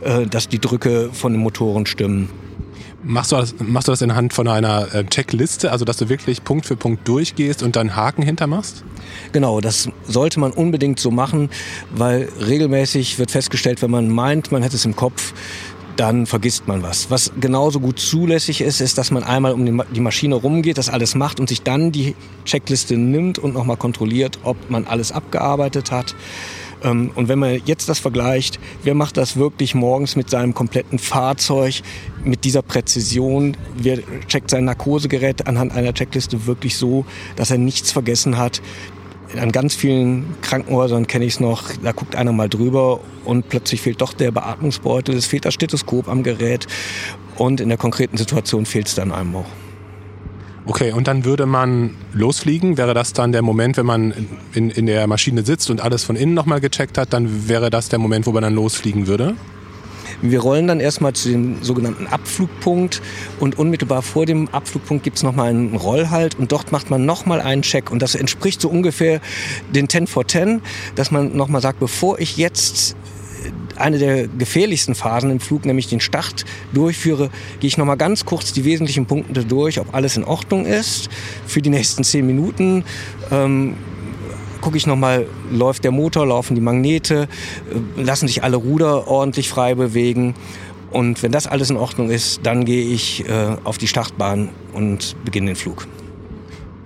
äh, 0.00 0.26
dass 0.26 0.48
die 0.48 0.60
Drücke 0.60 1.10
von 1.12 1.32
den 1.32 1.40
Motoren 1.42 1.86
stimmen. 1.86 2.28
Machst 3.02 3.32
du, 3.32 3.36
das, 3.36 3.54
machst 3.58 3.88
du 3.88 3.92
das 3.92 4.02
anhand 4.02 4.32
von 4.32 4.48
einer 4.48 4.92
äh, 4.92 5.04
Checkliste, 5.04 5.70
also 5.70 5.84
dass 5.84 5.96
du 5.96 6.08
wirklich 6.08 6.42
Punkt 6.44 6.66
für 6.66 6.76
Punkt 6.76 7.06
durchgehst 7.06 7.62
und 7.62 7.76
dann 7.76 7.94
Haken 7.94 8.22
hintermachst? 8.22 8.84
Genau, 9.32 9.60
das 9.60 9.88
sollte 10.06 10.40
man 10.40 10.50
unbedingt 10.50 10.98
so 10.98 11.10
machen, 11.10 11.48
weil 11.90 12.28
regelmäßig 12.44 13.18
wird 13.18 13.30
festgestellt, 13.30 13.82
wenn 13.82 13.90
man 13.90 14.08
meint, 14.08 14.50
man 14.50 14.62
hätte 14.62 14.76
es 14.76 14.84
im 14.84 14.96
Kopf, 14.96 15.32
dann 15.98 16.26
vergisst 16.26 16.68
man 16.68 16.82
was. 16.82 17.10
Was 17.10 17.32
genauso 17.40 17.80
gut 17.80 17.98
zulässig 17.98 18.60
ist, 18.60 18.80
ist, 18.80 18.98
dass 18.98 19.10
man 19.10 19.24
einmal 19.24 19.52
um 19.52 19.64
die 19.66 20.00
Maschine 20.00 20.36
rumgeht, 20.36 20.78
das 20.78 20.88
alles 20.88 21.14
macht 21.14 21.40
und 21.40 21.48
sich 21.48 21.62
dann 21.62 21.90
die 21.90 22.14
Checkliste 22.44 22.96
nimmt 22.96 23.38
und 23.38 23.54
nochmal 23.54 23.76
kontrolliert, 23.76 24.38
ob 24.44 24.70
man 24.70 24.86
alles 24.86 25.10
abgearbeitet 25.10 25.90
hat. 25.90 26.14
Ähm, 26.84 27.10
und 27.16 27.28
wenn 27.28 27.40
man 27.40 27.60
jetzt 27.64 27.88
das 27.88 27.98
vergleicht, 27.98 28.60
wer 28.84 28.94
macht 28.94 29.16
das 29.16 29.36
wirklich 29.36 29.74
morgens 29.74 30.14
mit 30.14 30.30
seinem 30.30 30.54
kompletten 30.54 31.00
Fahrzeug, 31.00 31.82
mit 32.22 32.44
dieser 32.44 32.62
Präzision, 32.62 33.56
wer 33.76 33.98
checkt 34.28 34.50
sein 34.50 34.64
Narkosegerät 34.64 35.46
anhand 35.46 35.72
einer 35.72 35.92
Checkliste 35.92 36.46
wirklich 36.46 36.76
so, 36.76 37.04
dass 37.34 37.50
er 37.50 37.58
nichts 37.58 37.90
vergessen 37.90 38.38
hat, 38.38 38.62
an 39.36 39.52
ganz 39.52 39.74
vielen 39.74 40.34
Krankenhäusern 40.42 41.06
kenne 41.06 41.24
ich 41.24 41.34
es 41.34 41.40
noch, 41.40 41.64
da 41.82 41.92
guckt 41.92 42.16
einer 42.16 42.32
mal 42.32 42.48
drüber 42.48 43.00
und 43.24 43.48
plötzlich 43.48 43.80
fehlt 43.80 44.00
doch 44.00 44.12
der 44.14 44.30
Beatmungsbeutel, 44.30 45.14
es 45.14 45.26
fehlt 45.26 45.44
das 45.44 45.54
Stethoskop 45.54 46.08
am 46.08 46.22
Gerät 46.22 46.66
und 47.36 47.60
in 47.60 47.68
der 47.68 47.78
konkreten 47.78 48.16
Situation 48.16 48.66
fehlt 48.66 48.88
es 48.88 48.94
dann 48.94 49.12
einem 49.12 49.36
auch. 49.36 49.46
Okay, 50.66 50.92
und 50.92 51.08
dann 51.08 51.24
würde 51.24 51.46
man 51.46 51.96
losfliegen. 52.12 52.76
Wäre 52.76 52.92
das 52.92 53.14
dann 53.14 53.32
der 53.32 53.40
Moment, 53.40 53.78
wenn 53.78 53.86
man 53.86 54.12
in, 54.52 54.68
in 54.68 54.84
der 54.84 55.06
Maschine 55.06 55.42
sitzt 55.42 55.70
und 55.70 55.80
alles 55.80 56.04
von 56.04 56.14
innen 56.14 56.34
nochmal 56.34 56.60
gecheckt 56.60 56.98
hat, 56.98 57.14
dann 57.14 57.48
wäre 57.48 57.70
das 57.70 57.88
der 57.88 57.98
Moment, 57.98 58.26
wo 58.26 58.32
man 58.32 58.42
dann 58.42 58.54
losfliegen 58.54 59.06
würde? 59.06 59.34
Wir 60.20 60.40
rollen 60.40 60.66
dann 60.66 60.80
erstmal 60.80 61.12
zu 61.12 61.28
dem 61.28 61.62
sogenannten 61.62 62.06
Abflugpunkt 62.06 63.00
und 63.38 63.58
unmittelbar 63.58 64.02
vor 64.02 64.26
dem 64.26 64.48
Abflugpunkt 64.48 65.04
gibt 65.04 65.18
es 65.18 65.22
nochmal 65.22 65.50
einen 65.50 65.76
Rollhalt 65.76 66.36
und 66.38 66.50
dort 66.50 66.72
macht 66.72 66.90
man 66.90 67.06
nochmal 67.06 67.40
einen 67.40 67.62
Check 67.62 67.90
und 67.90 68.02
das 68.02 68.14
entspricht 68.14 68.60
so 68.60 68.68
ungefähr 68.68 69.20
den 69.74 69.88
10 69.88 70.06
for 70.06 70.26
10, 70.26 70.60
dass 70.96 71.10
man 71.10 71.36
nochmal 71.36 71.60
sagt, 71.60 71.78
bevor 71.78 72.18
ich 72.18 72.36
jetzt 72.36 72.96
eine 73.76 73.98
der 73.98 74.26
gefährlichsten 74.28 74.94
Phasen 74.94 75.30
im 75.30 75.40
Flug, 75.40 75.64
nämlich 75.64 75.86
den 75.88 76.00
Start, 76.00 76.44
durchführe, 76.72 77.30
gehe 77.60 77.68
ich 77.68 77.78
nochmal 77.78 77.96
ganz 77.96 78.24
kurz 78.24 78.52
die 78.52 78.64
wesentlichen 78.64 79.06
Punkte 79.06 79.44
durch, 79.44 79.78
ob 79.78 79.94
alles 79.94 80.16
in 80.16 80.24
Ordnung 80.24 80.66
ist 80.66 81.08
für 81.46 81.62
die 81.62 81.70
nächsten 81.70 82.04
zehn 82.04 82.26
Minuten. 82.26 82.84
Ähm, 83.30 83.74
gucke 84.60 84.76
ich 84.76 84.86
nochmal, 84.86 85.26
läuft 85.50 85.84
der 85.84 85.90
Motor, 85.90 86.26
laufen 86.26 86.54
die 86.54 86.60
Magnete, 86.60 87.28
äh, 87.96 88.02
lassen 88.02 88.28
sich 88.28 88.42
alle 88.42 88.56
Ruder 88.56 89.08
ordentlich 89.08 89.48
frei 89.48 89.74
bewegen. 89.74 90.34
Und 90.90 91.22
wenn 91.22 91.32
das 91.32 91.46
alles 91.46 91.70
in 91.70 91.76
Ordnung 91.76 92.10
ist, 92.10 92.40
dann 92.44 92.64
gehe 92.64 92.84
ich 92.84 93.28
äh, 93.28 93.56
auf 93.64 93.78
die 93.78 93.88
Startbahn 93.88 94.50
und 94.72 95.16
beginne 95.24 95.48
den 95.48 95.56
Flug. 95.56 95.86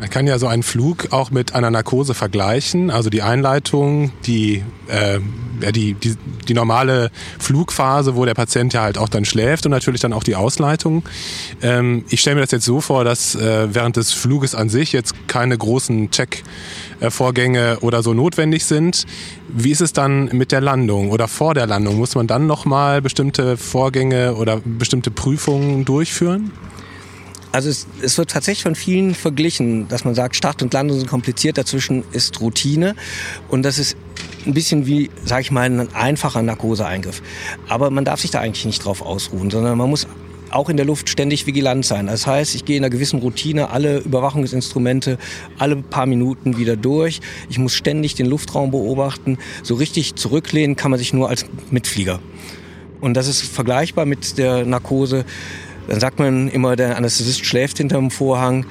Man 0.03 0.11
kann 0.11 0.27
ja 0.27 0.37
so 0.41 0.49
einen 0.49 0.65
Flug 0.65 1.13
auch 1.13 1.31
mit 1.31 1.55
einer 1.55 1.71
Narkose 1.71 2.13
vergleichen. 2.13 2.91
Also 2.91 3.09
die 3.09 3.23
Einleitung, 3.23 4.11
die, 4.27 4.65
äh, 4.89 5.21
die, 5.71 5.95
die, 5.95 6.17
die 6.49 6.55
normale 6.55 7.13
Flugphase, 7.39 8.17
wo 8.17 8.25
der 8.25 8.35
Patient 8.35 8.73
ja 8.75 8.83
halt 8.83 8.99
auch 8.99 9.09
dann 9.09 9.25
schläft 9.25 9.65
und 9.65 9.71
natürlich 9.71 10.01
dann 10.01 10.13
auch 10.13 10.25
die 10.25 10.35
Ausleitung. 10.35 11.05
Ähm, 11.63 12.05
ich 12.09 12.21
stelle 12.21 12.35
mir 12.35 12.41
das 12.41 12.51
jetzt 12.51 12.65
so 12.65 12.81
vor, 12.81 13.05
dass 13.05 13.37
äh, 13.37 13.73
während 13.73 13.97
des 13.97 14.11
Fluges 14.11 14.57
an 14.57 14.69
sich 14.71 14.93
jetzt 14.93 15.15
keine 15.29 15.57
großen 15.57 16.11
Check-Vorgänge 16.11 17.79
oder 17.83 18.03
so 18.03 18.13
notwendig 18.13 18.65
sind. 18.65 19.05
Wie 19.51 19.71
ist 19.71 19.83
es 19.83 19.93
dann 19.93 20.31
mit 20.33 20.51
der 20.51 20.63
Landung 20.63 21.13
oder 21.13 21.29
vor 21.29 21.55
der 21.55 21.69
Landung? 21.69 21.97
Muss 21.99 22.17
man 22.17 22.27
dann 22.27 22.49
nochmal 22.49 23.03
bestimmte 23.03 23.57
Vorgänge 23.57 24.35
oder 24.35 24.61
bestimmte 24.65 25.13
Prüfungen 25.13 25.85
durchführen? 25.85 26.51
Also 27.53 27.69
es, 27.69 27.87
es, 28.03 28.17
wird 28.17 28.31
tatsächlich 28.31 28.63
von 28.63 28.75
vielen 28.75 29.15
verglichen, 29.15 29.87
dass 29.89 30.05
man 30.05 30.15
sagt, 30.15 30.37
Start 30.37 30.63
und 30.63 30.73
Landung 30.73 30.99
sind 30.99 31.09
kompliziert, 31.09 31.59
dazwischen 31.59 32.03
ist 32.13 32.41
Routine 32.41 32.97
und 33.49 33.63
das 33.63 33.79
ist 33.79 33.97
ein 34.47 34.55
bisschen 34.55 34.87
wie, 34.87 35.11
sage 35.25 35.43
ich 35.43 35.51
mal, 35.51 35.63
ein 35.63 35.95
einfacher 35.95 36.43
Narkoseeingriff. 36.43 37.23
Aber 37.69 37.91
man 37.91 38.07
darf 38.07 38.21
sich 38.21 38.31
da 38.31 38.41
eigentlich 38.41 38.65
nicht 38.65 38.85
drauf 38.85 39.03
ausruhen, 39.03 39.51
sondern 39.51 39.77
man 39.77 39.91
muss 39.91 40.07
auch 40.51 40.69
in 40.69 40.77
der 40.77 40.87
Luft 40.87 41.09
ständig 41.09 41.47
vigilant 41.47 41.85
sein. 41.85 42.07
Das 42.07 42.27
heißt, 42.27 42.55
ich 42.55 42.65
gehe 42.65 42.77
in 42.77 42.85
einer 42.85 42.91
gewissen 42.91 43.21
Routine 43.21 43.71
alle 43.71 43.99
Überwachungsinstrumente 43.99 45.19
alle 45.59 45.77
paar 45.77 46.07
Minuten 46.07 46.59
wieder 46.59 46.77
durch. 46.77 47.21
Ich 47.49 47.59
muss 47.59 47.75
ständig 47.75 48.15
den 48.15 48.27
Luftraum 48.27 48.71
beobachten. 48.71 49.39
So 49.63 49.75
richtig 49.75 50.15
zurücklehnen 50.15 50.77
kann 50.77 50.91
man 50.91 50.99
sich 50.99 51.13
nur 51.13 51.29
als 51.29 51.47
Mitflieger. 51.71 52.21
Und 53.01 53.15
das 53.15 53.29
ist 53.29 53.43
vergleichbar 53.43 54.07
mit 54.07 54.39
der 54.39 54.65
Narkose. 54.65 55.25
Dann 55.89 56.01
sagt 56.01 56.19
man 56.19 56.49
immer, 56.49 56.77
der 56.77 56.97
Anästhesist 56.97 57.45
schläft 57.45 57.79
hinterm 57.79 58.11
Vorhang. 58.11 58.67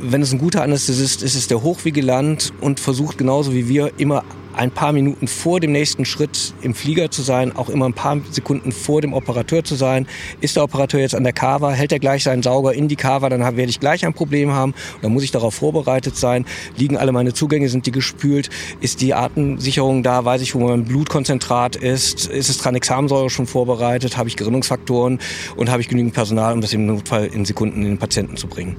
Wenn 0.00 0.22
es 0.22 0.32
ein 0.32 0.38
guter 0.38 0.62
Anästhesist 0.62 1.22
ist, 1.22 1.34
ist 1.34 1.50
der 1.50 1.62
hochvigilant 1.62 2.52
und 2.60 2.80
versucht 2.80 3.18
genauso 3.18 3.54
wie 3.54 3.68
wir 3.68 3.92
immer 3.98 4.24
ein 4.56 4.70
paar 4.70 4.92
Minuten 4.92 5.28
vor 5.28 5.60
dem 5.60 5.72
nächsten 5.72 6.04
Schritt 6.04 6.54
im 6.62 6.74
Flieger 6.74 7.10
zu 7.10 7.22
sein, 7.22 7.54
auch 7.56 7.68
immer 7.68 7.86
ein 7.86 7.94
paar 7.94 8.18
Sekunden 8.30 8.72
vor 8.72 9.00
dem 9.00 9.12
Operateur 9.12 9.64
zu 9.64 9.74
sein. 9.74 10.06
Ist 10.40 10.56
der 10.56 10.64
Operateur 10.64 11.00
jetzt 11.00 11.14
an 11.14 11.24
der 11.24 11.32
Kava, 11.32 11.72
hält 11.72 11.92
er 11.92 11.98
gleich 11.98 12.24
seinen 12.24 12.42
Sauger 12.42 12.72
in 12.72 12.88
die 12.88 12.96
Kava, 12.96 13.28
dann 13.28 13.40
werde 13.40 13.70
ich 13.70 13.80
gleich 13.80 14.04
ein 14.04 14.14
Problem 14.14 14.52
haben. 14.52 14.74
Dann 15.02 15.12
muss 15.12 15.22
ich 15.22 15.30
darauf 15.30 15.54
vorbereitet 15.54 16.16
sein. 16.16 16.44
Liegen 16.76 16.96
alle 16.96 17.12
meine 17.12 17.32
Zugänge, 17.32 17.68
sind 17.68 17.86
die 17.86 17.92
gespült? 17.92 18.50
Ist 18.80 19.00
die 19.00 19.14
Atemsicherung 19.14 20.02
da? 20.02 20.24
Weiß 20.24 20.42
ich, 20.42 20.54
wo 20.54 20.60
mein 20.60 20.84
Blutkonzentrat 20.84 21.76
ist? 21.76 22.26
Ist 22.28 22.48
es 22.48 22.58
Tranexamsäure 22.58 23.30
schon 23.30 23.46
vorbereitet? 23.46 24.16
Habe 24.16 24.28
ich 24.28 24.36
Gerinnungsfaktoren? 24.36 25.18
Und 25.56 25.70
habe 25.70 25.80
ich 25.80 25.88
genügend 25.88 26.14
Personal, 26.14 26.52
um 26.52 26.60
das 26.60 26.72
im 26.72 26.86
Notfall 26.86 27.26
in 27.26 27.44
Sekunden 27.44 27.82
in 27.82 27.88
den 27.88 27.98
Patienten 27.98 28.36
zu 28.36 28.46
bringen? 28.46 28.76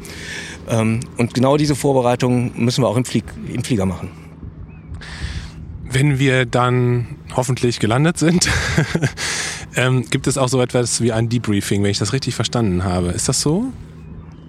Ähm, 0.69 0.99
und 1.17 1.33
genau 1.33 1.57
diese 1.57 1.75
Vorbereitung 1.75 2.51
müssen 2.55 2.83
wir 2.83 2.87
auch 2.87 2.97
im, 2.97 3.05
Flieg 3.05 3.25
im 3.51 3.63
Flieger 3.63 3.85
machen. 3.85 4.30
Wenn 5.93 6.19
wir 6.19 6.45
dann 6.45 7.17
hoffentlich 7.35 7.79
gelandet 7.79 8.17
sind, 8.17 8.47
ähm, 9.75 10.09
gibt 10.09 10.27
es 10.27 10.37
auch 10.37 10.47
so 10.47 10.61
etwas 10.61 11.01
wie 11.01 11.11
ein 11.11 11.27
Debriefing, 11.27 11.83
wenn 11.83 11.91
ich 11.91 11.99
das 11.99 12.13
richtig 12.13 12.33
verstanden 12.33 12.85
habe. 12.85 13.09
Ist 13.09 13.27
das 13.27 13.41
so? 13.41 13.73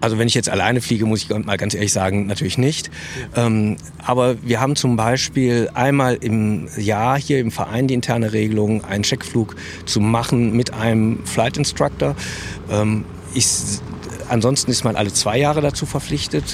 Also 0.00 0.18
wenn 0.18 0.26
ich 0.26 0.34
jetzt 0.34 0.48
alleine 0.48 0.80
fliege, 0.80 1.06
muss 1.06 1.22
ich 1.22 1.28
mal 1.30 1.56
ganz 1.56 1.74
ehrlich 1.74 1.92
sagen, 1.92 2.26
natürlich 2.26 2.58
nicht. 2.58 2.90
Ähm, 3.36 3.76
aber 4.04 4.36
wir 4.42 4.60
haben 4.60 4.76
zum 4.76 4.96
Beispiel 4.96 5.70
einmal 5.74 6.14
im 6.14 6.68
Jahr 6.76 7.18
hier 7.18 7.38
im 7.38 7.50
Verein 7.52 7.86
die 7.86 7.94
interne 7.94 8.32
Regelung, 8.32 8.84
einen 8.84 9.04
Checkflug 9.04 9.56
zu 9.84 10.00
machen 10.00 10.56
mit 10.56 10.74
einem 10.74 11.24
Flight 11.24 11.56
Instructor. 11.56 12.16
Ähm, 12.68 13.04
ich, 13.32 13.46
ansonsten 14.28 14.70
ist 14.72 14.82
man 14.84 14.96
alle 14.96 15.12
zwei 15.12 15.38
Jahre 15.38 15.60
dazu 15.60 15.86
verpflichtet, 15.86 16.44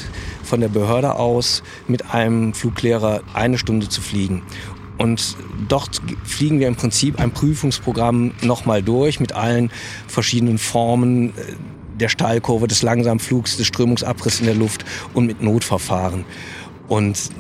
von 0.45 0.61
der 0.61 0.68
Behörde 0.68 1.14
aus 1.14 1.62
mit 1.87 2.14
einem 2.14 2.52
Fluglehrer 2.52 3.23
eine 3.33 3.57
Stunde 3.57 3.88
zu 3.88 4.02
fliegen. 4.02 4.42
Und 4.99 5.37
dort 5.69 6.02
fliegen 6.25 6.59
wir 6.59 6.67
im 6.67 6.75
Prinzip 6.75 7.21
ein 7.21 7.31
Prüfungsprogramm 7.31 8.33
nochmal 8.43 8.83
durch 8.83 9.21
mit 9.21 9.33
allen 9.33 9.71
verschiedenen 10.09 10.59
Formen 10.59 11.31
äh, 11.31 11.33
der 11.99 12.09
Steilkurve, 12.09 12.69
des 12.69 12.83
Langsamflugs, 12.83 13.57
des 13.57 13.67
Strömungsabrisses 13.67 14.40
in 14.40 14.47
der 14.47 14.55
Luft 14.55 14.85
und 15.14 15.26
mit 15.26 15.43
Notverfahren. 15.43 16.25
Und 16.88 17.31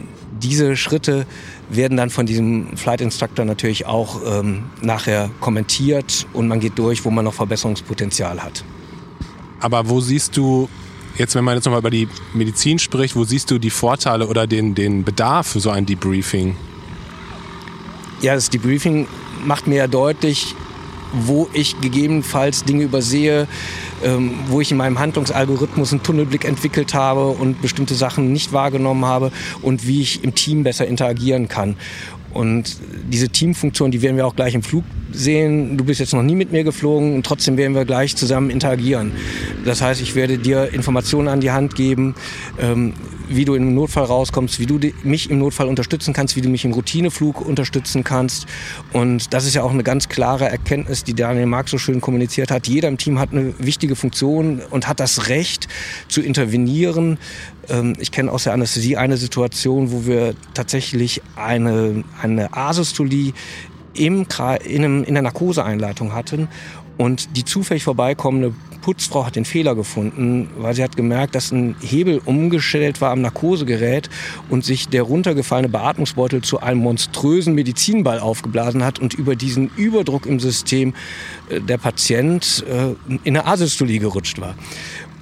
diese 0.40 0.76
Schritte 0.76 1.26
werden 1.68 1.96
dann 1.96 2.10
von 2.10 2.26
diesem 2.26 2.76
Flight 2.76 3.00
Instructor 3.00 3.44
natürlich 3.44 3.86
auch 3.86 4.20
ähm, 4.26 4.64
nachher 4.80 5.30
kommentiert 5.40 6.26
und 6.32 6.48
man 6.48 6.60
geht 6.60 6.78
durch, 6.78 7.04
wo 7.04 7.10
man 7.10 7.24
noch 7.24 7.34
Verbesserungspotenzial 7.34 8.42
hat. 8.42 8.64
Aber 9.60 9.88
wo 9.88 10.00
siehst 10.00 10.36
du, 10.36 10.68
jetzt 11.16 11.34
wenn 11.34 11.44
man 11.44 11.56
jetzt 11.56 11.64
nochmal 11.64 11.80
über 11.80 11.90
die 11.90 12.08
Medizin 12.34 12.78
spricht, 12.78 13.16
wo 13.16 13.24
siehst 13.24 13.50
du 13.50 13.58
die 13.58 13.70
Vorteile 13.70 14.28
oder 14.28 14.46
den, 14.46 14.74
den 14.74 15.02
Bedarf 15.04 15.48
für 15.48 15.60
so 15.60 15.70
ein 15.70 15.86
Debriefing? 15.86 16.56
Ja, 18.20 18.34
das 18.34 18.50
Debriefing 18.50 19.06
macht 19.44 19.68
mir 19.68 19.76
ja 19.76 19.86
deutlich, 19.86 20.54
wo 21.12 21.48
ich 21.52 21.80
gegebenenfalls 21.80 22.64
Dinge 22.64 22.82
übersehe, 22.82 23.46
ähm, 24.04 24.34
wo 24.48 24.60
ich 24.60 24.72
in 24.72 24.76
meinem 24.76 24.98
Handlungsalgorithmus 24.98 25.92
einen 25.92 26.02
Tunnelblick 26.02 26.44
entwickelt 26.44 26.94
habe 26.94 27.28
und 27.28 27.62
bestimmte 27.62 27.94
Sachen 27.94 28.32
nicht 28.32 28.52
wahrgenommen 28.52 29.04
habe 29.04 29.30
und 29.62 29.86
wie 29.86 30.02
ich 30.02 30.24
im 30.24 30.34
Team 30.34 30.64
besser 30.64 30.86
interagieren 30.86 31.48
kann. 31.48 31.76
Und 32.34 32.76
diese 33.10 33.28
Teamfunktion, 33.28 33.90
die 33.90 34.02
werden 34.02 34.16
wir 34.16 34.26
auch 34.26 34.36
gleich 34.36 34.54
im 34.54 34.62
Flug 34.62 34.84
sehen. 35.12 35.76
Du 35.76 35.84
bist 35.84 36.00
jetzt 36.00 36.12
noch 36.12 36.22
nie 36.22 36.34
mit 36.34 36.52
mir 36.52 36.64
geflogen 36.64 37.14
und 37.14 37.24
trotzdem 37.24 37.56
werden 37.56 37.74
wir 37.74 37.84
gleich 37.84 38.16
zusammen 38.16 38.50
interagieren. 38.50 39.12
Das 39.64 39.82
heißt, 39.82 40.00
ich 40.00 40.14
werde 40.14 40.38
dir 40.38 40.72
Informationen 40.72 41.28
an 41.28 41.40
die 41.40 41.50
Hand 41.50 41.74
geben, 41.74 42.14
ähm, 42.60 42.94
wie 43.28 43.44
du 43.44 43.54
im 43.54 43.74
Notfall 43.74 44.04
rauskommst, 44.04 44.58
wie 44.58 44.66
du 44.66 44.78
mich 45.02 45.30
im 45.30 45.38
Notfall 45.38 45.68
unterstützen 45.68 46.14
kannst, 46.14 46.36
wie 46.36 46.40
du 46.40 46.48
mich 46.48 46.64
im 46.64 46.72
Routineflug 46.72 47.40
unterstützen 47.40 48.04
kannst. 48.04 48.46
Und 48.92 49.34
das 49.34 49.46
ist 49.46 49.54
ja 49.54 49.62
auch 49.62 49.70
eine 49.70 49.82
ganz 49.82 50.08
klare 50.08 50.48
Erkenntnis, 50.48 51.04
die 51.04 51.14
Daniel 51.14 51.46
Mark 51.46 51.68
so 51.68 51.78
schön 51.78 52.00
kommuniziert 52.00 52.50
hat. 52.50 52.66
Jeder 52.66 52.88
im 52.88 52.98
Team 52.98 53.18
hat 53.18 53.32
eine 53.32 53.54
wichtige 53.58 53.96
Funktion 53.96 54.60
und 54.70 54.88
hat 54.88 55.00
das 55.00 55.28
Recht 55.28 55.68
zu 56.08 56.22
intervenieren. 56.22 57.18
Ähm, 57.68 57.94
ich 57.98 58.10
kenne 58.10 58.32
aus 58.32 58.44
der 58.44 58.54
Anästhesie 58.54 58.96
eine 58.96 59.16
Situation, 59.16 59.92
wo 59.92 60.06
wir 60.06 60.34
tatsächlich 60.54 61.22
eine, 61.36 62.04
eine 62.20 62.56
Asystolie 62.56 63.32
im, 63.94 64.26
in, 64.64 64.84
einem, 64.84 65.04
in 65.04 65.14
der 65.14 65.22
Narkoseeinleitung 65.22 66.14
hatten 66.14 66.48
und 66.96 67.36
die 67.36 67.44
zufällig 67.44 67.84
vorbeikommende 67.84 68.52
Putzfrau 68.88 69.26
hat 69.26 69.36
den 69.36 69.44
Fehler 69.44 69.74
gefunden, 69.74 70.48
weil 70.56 70.74
sie 70.74 70.82
hat 70.82 70.96
gemerkt, 70.96 71.34
dass 71.34 71.52
ein 71.52 71.76
Hebel 71.80 72.20
umgestellt 72.24 73.00
war 73.00 73.10
am 73.10 73.20
Narkosegerät 73.20 74.08
und 74.48 74.64
sich 74.64 74.88
der 74.88 75.02
runtergefallene 75.02 75.68
Beatmungsbeutel 75.68 76.42
zu 76.42 76.60
einem 76.60 76.80
monströsen 76.80 77.54
Medizinball 77.54 78.18
aufgeblasen 78.18 78.84
hat 78.84 78.98
und 78.98 79.14
über 79.14 79.36
diesen 79.36 79.70
Überdruck 79.76 80.26
im 80.26 80.40
System 80.40 80.94
äh, 81.50 81.60
der 81.60 81.78
Patient 81.78 82.64
äh, 82.68 82.94
in 83.24 83.36
eine 83.36 83.46
Asystolie 83.46 83.98
gerutscht 83.98 84.40
war. 84.40 84.54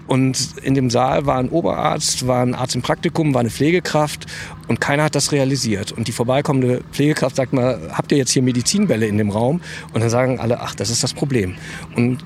Und 0.06 0.58
in 0.62 0.74
dem 0.74 0.90
Saal 0.90 1.26
war 1.26 1.38
ein 1.38 1.48
Oberarzt, 1.48 2.26
war 2.26 2.42
ein 2.42 2.54
Arzt 2.54 2.74
im 2.74 2.82
Praktikum, 2.82 3.34
war 3.34 3.40
eine 3.40 3.50
Pflegekraft 3.50 4.26
und 4.68 4.80
keiner 4.80 5.04
hat 5.04 5.14
das 5.14 5.32
realisiert. 5.32 5.92
Und 5.92 6.08
die 6.08 6.12
vorbeikommende 6.12 6.82
Pflegekraft 6.92 7.36
sagt 7.36 7.52
mal, 7.52 7.90
habt 7.92 8.12
ihr 8.12 8.18
jetzt 8.18 8.30
hier 8.30 8.42
Medizinbälle 8.42 9.06
in 9.06 9.18
dem 9.18 9.30
Raum? 9.30 9.60
Und 9.92 10.00
dann 10.00 10.10
sagen 10.10 10.38
alle, 10.38 10.60
ach, 10.60 10.74
das 10.74 10.90
ist 10.90 11.02
das 11.02 11.12
Problem. 11.12 11.56
Und 11.96 12.18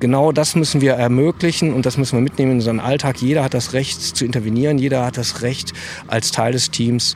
genau 0.00 0.32
das 0.32 0.56
müssen 0.56 0.80
wir 0.80 0.94
ermöglichen 0.94 1.72
und 1.72 1.86
das 1.86 1.96
müssen 1.96 2.16
wir 2.16 2.22
mitnehmen 2.22 2.52
in 2.52 2.58
unseren 2.58 2.80
Alltag. 2.80 3.20
Jeder 3.20 3.44
hat 3.44 3.54
das 3.54 3.72
Recht 3.72 4.00
zu 4.16 4.24
intervenieren, 4.24 4.78
jeder 4.78 5.04
hat 5.04 5.16
das 5.16 5.42
Recht 5.42 5.72
als 6.08 6.32
Teil 6.32 6.52
des 6.52 6.70
Teams 6.70 7.14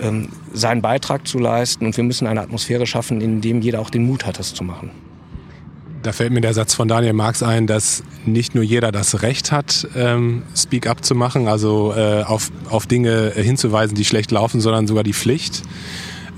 ähm, 0.00 0.28
seinen 0.52 0.82
Beitrag 0.82 1.26
zu 1.26 1.38
leisten 1.38 1.86
und 1.86 1.96
wir 1.96 2.04
müssen 2.04 2.26
eine 2.26 2.40
Atmosphäre 2.40 2.86
schaffen, 2.86 3.20
in 3.20 3.40
dem 3.40 3.60
jeder 3.60 3.80
auch 3.80 3.90
den 3.90 4.04
Mut 4.04 4.26
hat, 4.26 4.38
das 4.38 4.54
zu 4.54 4.64
machen. 4.64 4.90
Da 6.02 6.12
fällt 6.12 6.32
mir 6.32 6.40
der 6.40 6.54
Satz 6.54 6.74
von 6.74 6.88
Daniel 6.88 7.12
Marx 7.12 7.42
ein, 7.42 7.66
dass 7.66 8.02
nicht 8.24 8.54
nur 8.54 8.64
jeder 8.64 8.90
das 8.90 9.22
Recht 9.22 9.52
hat, 9.52 9.86
ähm, 9.94 10.44
Speak 10.56 10.86
Up 10.86 11.04
zu 11.04 11.14
machen, 11.14 11.46
also 11.46 11.92
äh, 11.94 12.22
auf, 12.22 12.50
auf 12.70 12.86
Dinge 12.86 13.32
hinzuweisen, 13.34 13.94
die 13.94 14.04
schlecht 14.04 14.30
laufen, 14.30 14.60
sondern 14.60 14.86
sogar 14.86 15.04
die 15.04 15.12
Pflicht. 15.12 15.62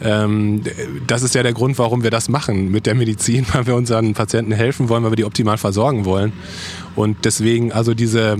Ähm, 0.02 0.62
das 1.07 1.23
ist 1.23 1.35
ja 1.35 1.45
der 1.45 1.52
Grund, 1.52 1.78
warum 1.78 2.02
wir 2.02 2.11
das 2.11 2.28
machen 2.28 2.73
mit 2.73 2.87
der 2.87 2.95
Medizin, 2.95 3.47
weil 3.52 3.66
wir 3.66 3.76
unseren 3.76 4.14
Patienten 4.14 4.52
helfen 4.52 4.88
wollen, 4.88 5.04
weil 5.04 5.12
wir 5.12 5.16
die 5.16 5.25
optimal 5.25 5.59
versorgen 5.59 6.04
wollen. 6.04 6.33
Und 6.97 7.25
deswegen 7.25 7.73
also 7.73 7.95
diese 7.95 8.38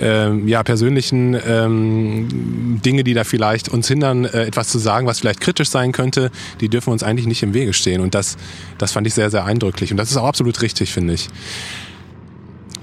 ähm, 0.00 0.46
ja, 0.46 0.62
persönlichen 0.62 1.36
ähm, 1.46 2.80
Dinge, 2.84 3.04
die 3.04 3.14
da 3.14 3.24
vielleicht 3.24 3.68
uns 3.68 3.88
hindern, 3.88 4.24
äh, 4.24 4.44
etwas 4.44 4.68
zu 4.68 4.78
sagen, 4.78 5.06
was 5.06 5.20
vielleicht 5.20 5.40
kritisch 5.40 5.68
sein 5.68 5.92
könnte, 5.92 6.30
die 6.60 6.68
dürfen 6.68 6.90
uns 6.90 7.02
eigentlich 7.02 7.26
nicht 7.26 7.42
im 7.42 7.54
Wege 7.54 7.72
stehen. 7.72 8.00
Und 8.00 8.14
das, 8.14 8.36
das 8.78 8.92
fand 8.92 9.06
ich 9.06 9.14
sehr, 9.14 9.30
sehr 9.30 9.44
eindrücklich. 9.44 9.90
Und 9.90 9.96
das 9.96 10.10
ist 10.10 10.16
auch 10.16 10.26
absolut 10.26 10.60
richtig, 10.62 10.92
finde 10.92 11.14
ich. 11.14 11.28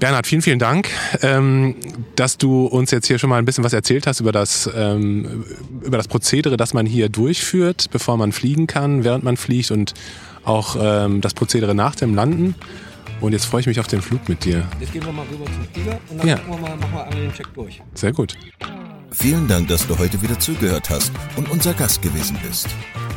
Bernhard, 0.00 0.26
vielen, 0.26 0.42
vielen 0.42 0.58
Dank, 0.58 0.90
ähm, 1.22 1.76
dass 2.16 2.36
du 2.36 2.66
uns 2.66 2.90
jetzt 2.90 3.06
hier 3.06 3.18
schon 3.18 3.30
mal 3.30 3.38
ein 3.38 3.44
bisschen 3.44 3.64
was 3.64 3.72
erzählt 3.72 4.06
hast 4.06 4.20
über 4.20 4.32
das, 4.32 4.68
ähm, 4.76 5.44
über 5.82 5.96
das 5.96 6.08
Prozedere, 6.08 6.56
das 6.56 6.74
man 6.74 6.84
hier 6.84 7.08
durchführt, 7.08 7.86
bevor 7.90 8.16
man 8.16 8.32
fliegen 8.32 8.66
kann, 8.66 9.04
während 9.04 9.24
man 9.24 9.36
fliegt 9.36 9.70
und 9.70 9.94
auch 10.44 10.76
ähm, 10.78 11.20
das 11.20 11.32
Prozedere 11.32 11.74
nach 11.74 11.94
dem 11.94 12.14
Landen. 12.14 12.54
Und 13.20 13.32
jetzt 13.32 13.46
freue 13.46 13.60
ich 13.60 13.66
mich 13.66 13.80
auf 13.80 13.86
den 13.86 14.02
Flug 14.02 14.28
mit 14.28 14.44
dir. 14.44 14.66
Jetzt 14.80 14.92
gehen 14.92 15.04
wir 15.04 15.12
mal 15.12 15.24
rüber 15.30 15.44
zum 15.46 15.64
Flieger 15.72 15.98
und 16.10 16.18
dann 16.18 16.28
ja. 16.28 16.38
wir 16.46 16.58
mal, 16.58 16.76
machen 16.76 16.92
wir 16.92 17.04
einmal 17.04 17.20
den 17.22 17.32
Check 17.32 17.52
durch. 17.54 17.80
Sehr 17.94 18.12
gut. 18.12 18.36
Vielen 19.12 19.46
Dank, 19.46 19.68
dass 19.68 19.86
du 19.86 19.96
heute 19.98 20.20
wieder 20.22 20.38
zugehört 20.38 20.90
hast 20.90 21.12
und 21.36 21.48
unser 21.50 21.72
Gast 21.72 22.02
gewesen 22.02 22.36
bist. 22.46 22.68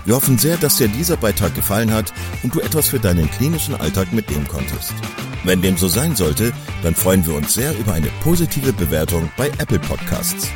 Wir 0.05 0.15
hoffen 0.15 0.37
sehr, 0.37 0.55
dass 0.57 0.77
dir 0.77 0.87
dieser 0.87 1.17
Beitrag 1.17 1.53
gefallen 1.55 1.91
hat 1.91 2.13
und 2.43 2.55
du 2.55 2.61
etwas 2.61 2.87
für 2.87 2.99
deinen 2.99 3.29
klinischen 3.31 3.75
Alltag 3.75 4.13
mitnehmen 4.13 4.47
konntest. 4.47 4.93
Wenn 5.43 5.61
dem 5.61 5.75
so 5.75 5.87
sein 5.87 6.15
sollte, 6.15 6.53
dann 6.83 6.95
freuen 6.95 7.25
wir 7.25 7.33
uns 7.35 7.53
sehr 7.53 7.77
über 7.77 7.93
eine 7.93 8.07
positive 8.21 8.73
Bewertung 8.73 9.29
bei 9.37 9.47
Apple 9.57 9.79
Podcasts. 9.79 10.49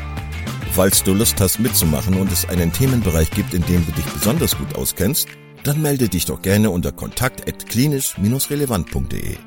Falls 0.71 1.03
du 1.03 1.13
Lust 1.13 1.41
hast 1.41 1.59
mitzumachen 1.59 2.15
und 2.15 2.31
es 2.31 2.47
einen 2.47 2.71
Themenbereich 2.71 3.29
gibt, 3.31 3.53
in 3.53 3.65
dem 3.65 3.85
du 3.85 3.91
dich 3.91 4.05
besonders 4.05 4.57
gut 4.57 4.75
auskennst, 4.75 5.27
dann 5.63 5.81
melde 5.81 6.09
dich 6.09 6.25
doch 6.25 6.41
gerne 6.41 6.69
unter 6.69 6.91
kontakt.klinisch-relevant.de. 6.91 9.37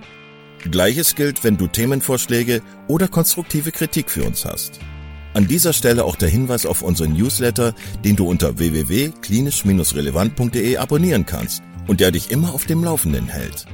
Gleiches 0.71 1.15
gilt, 1.15 1.45
wenn 1.45 1.57
du 1.57 1.67
Themenvorschläge 1.67 2.63
oder 2.89 3.09
konstruktive 3.09 3.71
Kritik 3.71 4.11
für 4.11 4.25
uns 4.25 4.45
hast. 4.45 4.81
An 5.35 5.47
dieser 5.49 5.73
Stelle 5.73 6.05
auch 6.05 6.17
der 6.17 6.29
Hinweis 6.29 6.65
auf 6.65 6.83
unseren 6.83 7.15
Newsletter, 7.15 7.75
den 8.05 8.15
du 8.17 8.29
unter 8.29 8.59
www.klinisch-relevant.de 8.59 10.77
abonnieren 10.77 11.27
kannst 11.27 11.63
und 11.87 12.01
der 12.01 12.11
dich 12.13 12.31
immer 12.31 12.55
auf 12.55 12.65
dem 12.67 12.85
Laufenden 12.85 13.27
hält. 13.27 13.67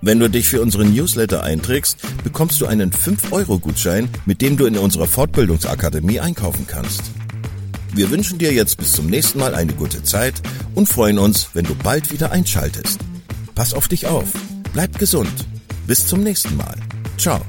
Wenn 0.00 0.20
du 0.20 0.30
dich 0.30 0.48
für 0.48 0.62
unseren 0.62 0.94
Newsletter 0.94 1.42
einträgst, 1.42 1.98
bekommst 2.22 2.60
du 2.60 2.66
einen 2.66 2.92
5-Euro-Gutschein, 2.92 4.08
mit 4.26 4.42
dem 4.42 4.56
du 4.56 4.66
in 4.66 4.78
unserer 4.78 5.08
Fortbildungsakademie 5.08 6.20
einkaufen 6.20 6.68
kannst. 6.68 7.02
Wir 7.94 8.10
wünschen 8.10 8.38
dir 8.38 8.52
jetzt 8.52 8.76
bis 8.78 8.92
zum 8.92 9.06
nächsten 9.06 9.38
Mal 9.38 9.54
eine 9.54 9.72
gute 9.72 10.02
Zeit 10.02 10.34
und 10.74 10.88
freuen 10.88 11.18
uns, 11.18 11.50
wenn 11.54 11.64
du 11.64 11.74
bald 11.74 12.12
wieder 12.12 12.30
einschaltest. 12.30 13.00
Pass 13.54 13.74
auf 13.74 13.88
dich 13.88 14.06
auf, 14.06 14.28
bleib 14.72 14.98
gesund. 14.98 15.32
Bis 15.86 16.06
zum 16.06 16.22
nächsten 16.22 16.56
Mal. 16.56 16.76
Ciao. 17.16 17.40